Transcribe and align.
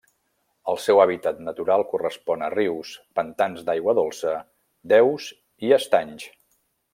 El 0.71 0.77
seu 0.85 1.01
hàbitat 1.01 1.41
natural 1.49 1.83
correspon 1.91 2.43
a 2.45 2.49
rius, 2.53 2.93
pantans 3.19 3.67
d'aigua 3.69 3.95
dolça, 4.01 4.35
deus, 4.95 5.29
i 5.69 5.73
estanys. 5.79 6.27